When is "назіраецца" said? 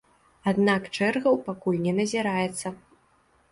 2.01-2.67